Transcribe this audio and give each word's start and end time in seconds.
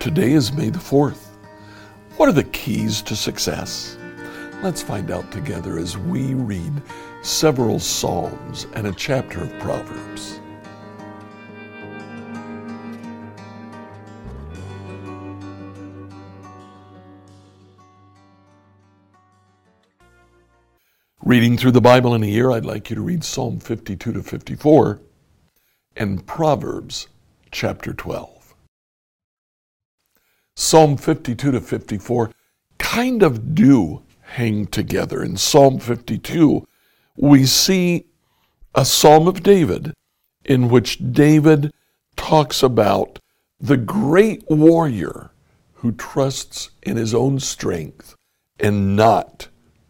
Today 0.00 0.32
is 0.32 0.50
May 0.50 0.70
the 0.70 0.78
4th. 0.78 1.26
What 2.16 2.28
are 2.28 2.32
the 2.32 2.44
keys 2.44 3.02
to 3.02 3.14
success? 3.14 3.98
Let's 4.62 4.82
find 4.82 5.10
out 5.10 5.30
together 5.30 5.78
as 5.78 5.98
we 5.98 6.32
read 6.32 6.82
several 7.20 7.78
Psalms 7.78 8.66
and 8.74 8.86
a 8.86 8.92
chapter 8.92 9.42
of 9.42 9.58
Proverbs. 9.58 10.39
Reading 21.30 21.56
through 21.56 21.70
the 21.70 21.80
Bible 21.80 22.12
in 22.16 22.24
a 22.24 22.26
year, 22.26 22.50
I'd 22.50 22.64
like 22.64 22.90
you 22.90 22.96
to 22.96 23.02
read 23.02 23.22
Psalm 23.22 23.60
52 23.60 24.14
to 24.14 24.20
54 24.20 25.00
and 25.96 26.26
Proverbs 26.26 27.06
chapter 27.52 27.92
12. 27.92 28.52
Psalm 30.56 30.96
52 30.96 31.52
to 31.52 31.60
54 31.60 32.32
kind 32.78 33.22
of 33.22 33.54
do 33.54 34.02
hang 34.22 34.66
together. 34.66 35.22
In 35.22 35.36
Psalm 35.36 35.78
52, 35.78 36.66
we 37.16 37.46
see 37.46 38.06
a 38.74 38.84
Psalm 38.84 39.28
of 39.28 39.44
David 39.44 39.94
in 40.44 40.68
which 40.68 41.12
David 41.12 41.72
talks 42.16 42.60
about 42.60 43.20
the 43.60 43.76
great 43.76 44.42
warrior 44.50 45.30
who 45.74 45.92
trusts 45.92 46.70
in 46.82 46.96
his 46.96 47.14
own 47.14 47.38
strength 47.38 48.16
and 48.58 48.96
not 48.96 49.46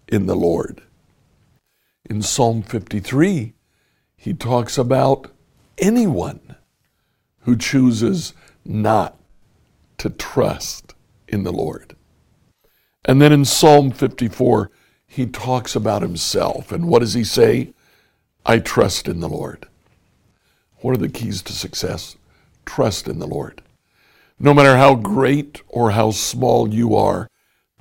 in 0.06 0.26
the 0.26 0.36
Lord. 0.36 0.82
In 2.09 2.22
Psalm 2.22 2.62
53, 2.62 3.52
he 4.16 4.34
talks 4.34 4.78
about 4.78 5.30
anyone 5.78 6.56
who 7.40 7.56
chooses 7.56 8.32
not 8.65 9.18
to 9.98 10.10
trust 10.10 10.95
in 11.28 11.43
the 11.43 11.52
Lord. 11.52 11.95
And 13.04 13.21
then 13.21 13.32
in 13.32 13.45
Psalm 13.45 13.90
54, 13.90 14.71
he 15.06 15.26
talks 15.26 15.74
about 15.76 16.02
himself. 16.02 16.73
And 16.73 16.88
what 16.88 17.01
does 17.01 17.15
he 17.15 17.24
say? 17.24 17.74
I 18.46 18.59
trust 18.59 19.09
in 19.09 19.21
the 19.21 19.28
Lord. 19.28 19.68
What 20.80 20.93
are 20.93 21.01
the 21.01 21.09
keys 21.09 21.43
to 21.43 21.52
success? 21.52 22.16
Trust 22.65 23.09
in 23.09 23.18
the 23.18 23.26
Lord. 23.26 23.62
No 24.38 24.54
matter 24.54 24.76
how 24.76 24.95
great 24.95 25.60
or 25.68 25.90
how 25.90 26.12
small 26.12 26.73
you 26.73 26.95
are, 26.95 27.28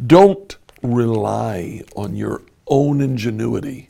don't 0.06 0.58
rely 0.82 1.84
on 1.96 2.16
your 2.16 2.42
own 2.68 3.00
ingenuity. 3.00 3.89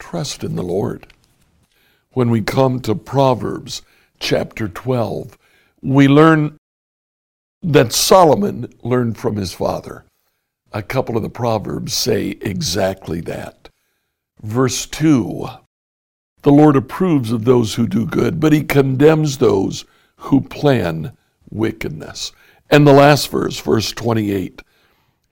Trust 0.00 0.42
in 0.42 0.56
the 0.56 0.64
Lord. 0.64 1.06
When 2.14 2.30
we 2.30 2.40
come 2.40 2.80
to 2.80 2.96
Proverbs 2.96 3.82
chapter 4.18 4.66
12, 4.66 5.38
we 5.82 6.08
learn 6.08 6.56
that 7.62 7.92
Solomon 7.92 8.72
learned 8.82 9.18
from 9.18 9.36
his 9.36 9.52
father. 9.52 10.04
A 10.72 10.82
couple 10.82 11.16
of 11.16 11.22
the 11.22 11.28
Proverbs 11.28 11.92
say 11.92 12.38
exactly 12.40 13.20
that. 13.20 13.68
Verse 14.42 14.86
2 14.86 15.46
The 16.42 16.50
Lord 16.50 16.74
approves 16.74 17.30
of 17.30 17.44
those 17.44 17.74
who 17.74 17.86
do 17.86 18.04
good, 18.04 18.40
but 18.40 18.52
he 18.52 18.64
condemns 18.64 19.38
those 19.38 19.84
who 20.16 20.40
plan 20.40 21.16
wickedness. 21.50 22.32
And 22.68 22.84
the 22.84 22.92
last 22.92 23.30
verse, 23.30 23.60
verse 23.60 23.92
28 23.92 24.62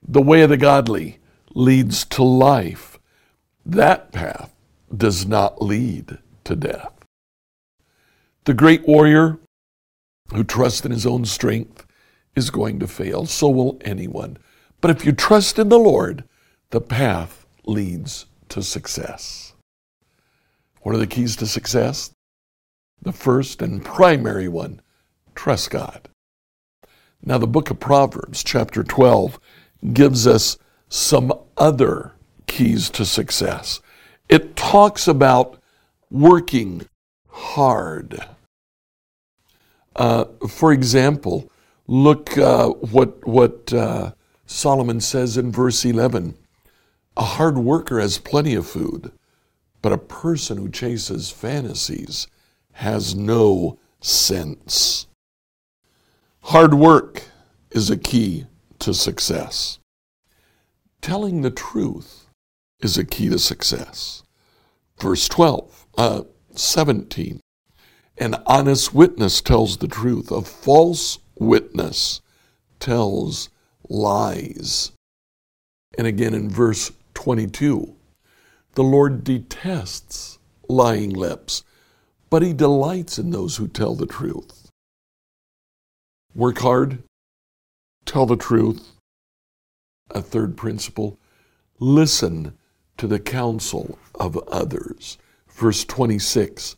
The 0.07 0.21
way 0.21 0.41
of 0.41 0.49
the 0.49 0.57
godly 0.57 1.19
leads 1.53 2.05
to 2.05 2.23
life. 2.23 2.97
That 3.65 4.13
path 4.13 4.53
does 4.95 5.25
not 5.25 5.61
lead 5.61 6.17
to 6.43 6.55
death. 6.55 6.91
The 8.45 8.53
great 8.53 8.87
warrior 8.87 9.37
who 10.33 10.43
trusts 10.43 10.85
in 10.85 10.91
his 10.91 11.05
own 11.05 11.25
strength 11.25 11.85
is 12.35 12.49
going 12.49 12.79
to 12.79 12.87
fail. 12.87 13.25
So 13.25 13.49
will 13.49 13.77
anyone. 13.81 14.37
But 14.81 14.91
if 14.91 15.05
you 15.05 15.11
trust 15.11 15.59
in 15.59 15.69
the 15.69 15.79
Lord, 15.79 16.23
the 16.69 16.81
path 16.81 17.45
leads 17.65 18.25
to 18.49 18.63
success. 18.63 19.53
What 20.81 20.95
are 20.95 20.99
the 20.99 21.07
keys 21.07 21.35
to 21.37 21.47
success? 21.47 22.11
The 23.01 23.11
first 23.11 23.61
and 23.61 23.83
primary 23.83 24.47
one 24.47 24.81
trust 25.35 25.71
God. 25.71 26.09
Now, 27.23 27.37
the 27.37 27.47
book 27.47 27.69
of 27.69 27.79
Proverbs, 27.79 28.43
chapter 28.43 28.83
12, 28.83 29.39
gives 29.93 30.25
us 30.25 30.57
some 30.87 31.33
other 31.57 32.13
keys 32.47 32.89
to 32.91 33.05
success. 33.05 33.81
It 34.29 34.55
talks 34.55 35.07
about 35.07 35.59
working 36.11 36.87
hard. 37.29 38.23
Uh, 39.95 40.25
for 40.47 40.71
example, 40.71 41.51
look 41.87 42.37
uh, 42.37 42.69
what 42.69 43.27
what 43.27 43.73
uh, 43.73 44.11
Solomon 44.45 45.01
says 45.01 45.35
in 45.35 45.51
verse 45.51 45.83
11. 45.83 46.35
A 47.17 47.23
hard 47.23 47.57
worker 47.57 47.99
has 47.99 48.17
plenty 48.19 48.53
of 48.53 48.67
food, 48.67 49.11
but 49.81 49.91
a 49.91 49.97
person 49.97 50.57
who 50.57 50.69
chases 50.69 51.31
fantasies 51.31 52.27
has 52.73 53.15
no 53.15 53.79
sense. 53.99 55.07
Hard 56.43 56.75
work 56.75 57.23
is 57.71 57.89
a 57.89 57.97
key 57.97 58.45
to 58.79 58.93
success. 58.93 59.79
Telling 61.01 61.41
the 61.41 61.51
truth 61.51 62.28
is 62.81 62.97
a 62.97 63.05
key 63.05 63.29
to 63.29 63.39
success. 63.39 64.23
Verse 64.99 65.27
12, 65.27 65.87
uh, 65.97 66.21
17. 66.55 67.39
An 68.17 68.35
honest 68.45 68.93
witness 68.93 69.41
tells 69.41 69.77
the 69.77 69.87
truth. 69.87 70.31
A 70.31 70.41
false 70.41 71.19
witness 71.37 72.21
tells 72.79 73.49
lies. 73.87 74.91
And 75.97 76.05
again 76.05 76.33
in 76.33 76.49
verse 76.49 76.91
22, 77.13 77.95
the 78.73 78.83
Lord 78.83 79.23
detests 79.23 80.37
lying 80.67 81.11
lips, 81.11 81.63
but 82.29 82.41
he 82.41 82.53
delights 82.53 83.17
in 83.17 83.31
those 83.31 83.57
who 83.57 83.67
tell 83.67 83.95
the 83.95 84.05
truth. 84.05 84.69
Work 86.35 86.59
hard, 86.59 87.03
tell 88.05 88.25
the 88.25 88.37
truth. 88.37 88.91
A 90.11 90.21
third 90.21 90.57
principle 90.57 91.17
listen 91.79 92.57
to 92.99 93.07
the 93.07 93.19
counsel 93.19 93.97
of 94.15 94.37
others. 94.49 95.17
Verse 95.47 95.83
26 95.85 96.75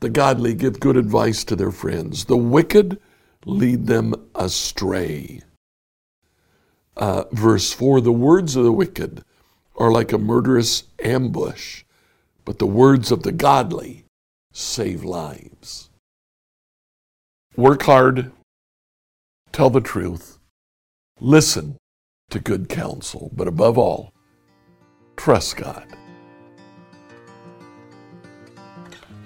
The 0.00 0.10
godly 0.10 0.54
give 0.54 0.80
good 0.80 0.96
advice 0.96 1.44
to 1.44 1.56
their 1.56 1.70
friends, 1.70 2.26
the 2.26 2.36
wicked 2.36 3.00
lead 3.46 3.86
them 3.86 4.14
astray. 4.34 5.40
Uh, 6.96 7.24
verse 7.32 7.72
4 7.72 8.00
The 8.00 8.12
words 8.12 8.56
of 8.56 8.64
the 8.64 8.72
wicked 8.72 9.24
are 9.76 9.90
like 9.90 10.12
a 10.12 10.18
murderous 10.18 10.84
ambush, 11.02 11.84
but 12.44 12.58
the 12.58 12.66
words 12.66 13.10
of 13.10 13.22
the 13.22 13.32
godly 13.32 14.04
save 14.52 15.04
lives. 15.04 15.88
Work 17.56 17.82
hard, 17.82 18.32
tell 19.52 19.70
the 19.70 19.80
truth, 19.80 20.38
listen 21.20 21.76
to 22.30 22.40
good 22.40 22.68
counsel, 22.68 23.30
but 23.34 23.46
above 23.46 23.78
all, 23.78 24.12
Trust 25.16 25.56
God. 25.56 25.86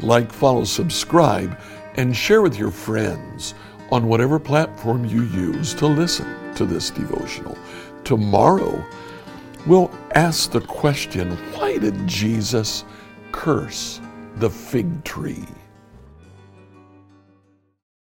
Like, 0.01 0.31
follow, 0.31 0.65
subscribe, 0.65 1.59
and 1.95 2.15
share 2.15 2.43
with 2.43 2.59
your 2.59 2.71
friends 2.71 3.55
on 3.91 4.09
whatever 4.09 4.39
platform 4.39 5.05
you 5.05 5.23
use 5.25 5.73
to 5.75 5.87
listen 5.87 6.55
to 6.55 6.65
this 6.65 6.91
devotional. 6.91 7.57
Tomorrow, 8.05 8.85
we'll 9.67 9.91
ask 10.15 10.51
the 10.51 10.61
question 10.61 11.33
why 11.55 11.79
did 11.79 12.07
Jesus 12.07 12.85
curse 13.33 14.01
the 14.37 14.51
fig 14.51 15.03
tree? 15.05 15.45